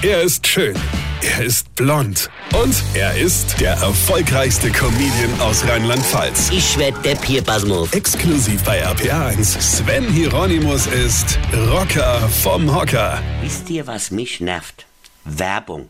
Er 0.00 0.22
ist 0.22 0.46
schön. 0.46 0.76
Er 1.22 1.44
ist 1.44 1.74
blond. 1.74 2.30
Und 2.54 2.84
er 2.94 3.18
ist 3.18 3.60
der 3.60 3.72
erfolgreichste 3.72 4.70
Comedian 4.70 5.40
aus 5.40 5.66
Rheinland-Pfalz. 5.66 6.50
Ich 6.52 6.78
werd 6.78 7.04
der 7.04 7.16
Pierpasmus. 7.16 7.92
Exklusiv 7.92 8.62
bei 8.62 8.86
RPA1. 8.86 9.60
Sven 9.60 10.08
Hieronymus 10.08 10.86
ist 10.86 11.36
Rocker 11.52 12.28
vom 12.28 12.72
Hocker. 12.72 13.20
Wisst 13.42 13.68
ihr, 13.70 13.88
was 13.88 14.12
mich 14.12 14.38
nervt? 14.38 14.86
Werbung. 15.24 15.88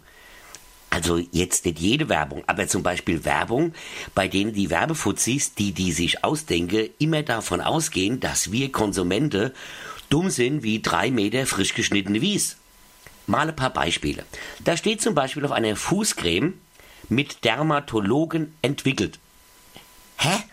Also 0.89 1.19
jetzt 1.19 1.67
nicht 1.67 1.79
jede 1.79 2.09
Werbung, 2.09 2.45
aber 2.47 2.67
zum 2.67 2.83
Beispiel 2.83 3.27
Werbung, 3.27 3.75
bei 4.15 4.27
denen 4.27 4.55
die 4.55 4.71
Werbefuzis, 4.71 5.53
die 5.53 5.73
die 5.73 5.93
sich 5.93 6.25
ausdenken, 6.25 6.89
immer 6.99 7.23
davon 7.23 7.61
ausgehen, 7.61 8.21
dass 8.21 8.53
wir 8.53 8.73
Konsumenten 8.73 9.51
dumm 10.09 10.31
sind 10.31 10.63
wie 10.63 10.81
drei 10.81 11.11
Meter 11.11 11.45
frisch 11.45 11.75
geschnittene 11.75 12.23
Wies. 12.23 12.57
Mal 13.29 13.49
ein 13.49 13.57
paar 13.57 13.73
Beispiele. 13.73 14.25
Da 14.65 14.77
steht 14.77 15.03
zum 15.03 15.15
Beispiel 15.15 15.45
auf 15.45 15.53
einer 15.53 15.77
Fußcreme 15.77 16.55
mit 17.11 17.45
Dermatologen 17.45 18.55
entwickelt. 18.63 19.19
Hä? 20.17 20.45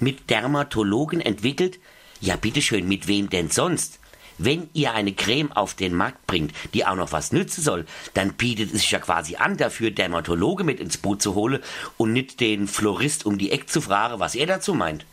Mit 0.00 0.28
Dermatologen 0.30 1.20
entwickelt? 1.20 1.78
Ja, 2.20 2.34
bitteschön, 2.34 2.88
mit 2.88 3.06
wem 3.06 3.30
denn 3.30 3.50
sonst? 3.50 4.00
Wenn 4.36 4.68
ihr 4.72 4.94
eine 4.94 5.12
Creme 5.12 5.52
auf 5.52 5.74
den 5.74 5.94
Markt 5.94 6.26
bringt, 6.26 6.52
die 6.74 6.84
auch 6.84 6.96
noch 6.96 7.12
was 7.12 7.30
nützen 7.30 7.62
soll, 7.62 7.86
dann 8.14 8.32
bietet 8.32 8.74
es 8.74 8.80
sich 8.80 8.90
ja 8.90 8.98
quasi 8.98 9.36
an, 9.36 9.56
dafür 9.56 9.92
Dermatologe 9.92 10.64
mit 10.64 10.80
ins 10.80 10.96
Boot 10.96 11.22
zu 11.22 11.36
holen 11.36 11.62
und 11.98 12.12
nicht 12.12 12.40
den 12.40 12.66
Florist 12.66 13.26
um 13.26 13.38
die 13.38 13.52
Ecke 13.52 13.66
zu 13.66 13.80
fragen, 13.80 14.18
was 14.18 14.34
er 14.34 14.46
dazu 14.46 14.74
meint. 14.74 15.06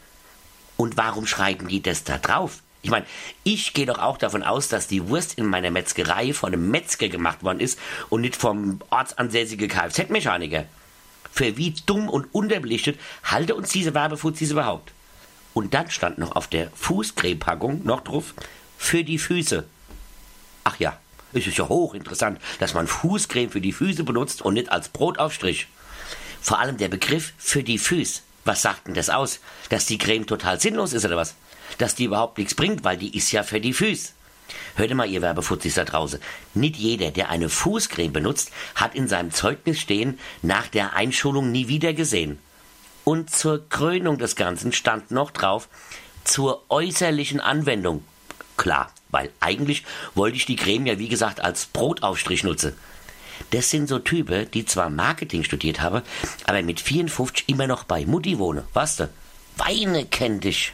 Und 0.76 0.98
warum 0.98 1.28
schreiben 1.28 1.67
die 1.67 1.84
das 1.84 2.03
da 2.03 2.17
drauf? 2.17 2.64
Ich 2.84 2.90
meine, 2.90 3.05
ich 3.44 3.73
gehe 3.73 3.85
doch 3.85 3.99
auch 3.99 4.17
davon 4.17 4.44
aus, 4.44 4.67
dass 4.67 4.88
die 4.88 5.08
Wurst 5.08 5.38
in 5.38 5.45
meiner 5.45 5.70
Metzgerei 5.70 6.34
von 6.34 6.52
einem 6.52 6.72
Metzger 6.72 7.09
gemacht 7.09 7.44
worden 7.44 7.59
ist 7.59 7.77
und 8.09 8.22
nicht 8.22 8.35
vom 8.35 8.80
ortsansässigen 8.89 9.67
Kfz-Mechaniker. 9.67 10.66
Für 11.31 11.58
wie 11.58 11.75
dumm 11.86 12.09
und 12.09 12.33
unterbelichtet 12.33 13.00
halte 13.23 13.56
uns 13.56 13.69
diese 13.69 13.94
Werbefuzis 13.94 14.52
überhaupt? 14.52 14.91
Und 15.53 15.73
dann 15.73 15.89
stand 15.91 16.17
noch 16.17 16.36
auf 16.36 16.47
der 16.47 16.72
Fußcremepackung 16.72 17.86
noch 17.86 18.02
drauf, 18.02 18.33
für 18.78 19.03
die 19.03 19.19
Füße. 19.19 19.63
Ach 20.63 20.80
ja, 20.80 20.97
es 21.34 21.45
ist 21.45 21.58
ja 21.58 21.69
hochinteressant, 21.69 22.39
dass 22.59 22.73
man 22.73 22.88
Fußcreme 22.88 23.52
für 23.52 23.61
die 23.61 23.73
Füße 23.73 24.03
benutzt 24.03 24.41
und 24.41 24.56
nicht 24.56 24.72
als 24.72 24.89
Brotaufstrich. 24.89 25.67
Vor 26.41 26.59
allem 26.59 26.78
der 26.78 26.88
Begriff 26.88 27.34
für 27.38 27.63
die 27.63 27.78
Füße. 27.78 28.22
Was 28.44 28.63
sagt 28.63 28.88
denn 28.88 28.95
das 28.95 29.11
aus? 29.11 29.39
Dass 29.69 29.86
die 29.86 30.00
Creme 30.00 30.25
total 30.25 30.59
sinnlos 30.59 30.94
ist 30.94 31.06
oder 31.06 31.17
was? 31.17 31.36
Dass 31.77 31.95
die 31.95 32.05
überhaupt 32.05 32.38
nichts 32.38 32.55
bringt, 32.55 32.83
weil 32.83 32.97
die 32.97 33.16
ist 33.16 33.31
ja 33.31 33.44
für 33.44 33.61
die 33.61 33.73
Füße. 33.73 34.14
Hört 34.75 34.94
mal, 34.94 35.09
ihr 35.09 35.22
Werbefutzis 35.22 35.75
da 35.75 35.86
draußen. 35.86 36.19
Nicht 36.53 36.75
jeder, 36.75 37.11
der 37.11 37.30
eine 37.30 37.50
Fußcreme 37.50 38.13
benutzt, 38.13 38.52
hat 38.75 38.95
in 38.95 39.08
seinem 39.08 39.31
Zeugnis 39.31 39.80
stehen, 39.80 40.19
nach 40.41 40.67
der 40.67 40.94
Einschulung 40.94 41.52
nie 41.52 41.67
wieder 41.67 41.94
gesehen. 41.94 42.39
Und 43.03 43.30
zur 43.31 43.67
Krönung 43.69 44.17
des 44.17 44.36
Ganzen 44.36 44.73
stand 44.73 45.11
noch 45.11 45.31
drauf, 45.31 45.67
zur 46.23 46.63
äußerlichen 46.69 47.39
Anwendung. 47.39 48.03
Klar, 48.58 48.91
weil 49.09 49.31
eigentlich 49.39 49.83
wollte 50.13 50.38
ich 50.38 50.45
die 50.45 50.56
Creme 50.56 50.85
ja 50.85 51.00
wie 51.00 51.09
gesagt 51.09 51.41
als 51.41 51.66
Brotaufstrich 51.66 52.44
nutzen. 52.44 52.73
Das 53.50 53.72
sind 53.72 53.89
so 53.89 53.97
Typen, 53.97 54.50
die 54.52 54.66
zwar 54.66 54.89
Marketing 54.89 55.44
studiert 55.44 55.81
haben, 55.81 56.03
aber 56.45 56.61
mit 56.61 56.80
54 56.80 57.50
immer 57.50 57.66
noch 57.66 57.83
bei 57.83 58.06
Mutti 58.06 58.38
wohnen. 58.38 58.63
Weißt 58.73 59.00
du? 59.00 59.09
Weine 59.58 60.06
kennt 60.06 60.44
dich. 60.44 60.73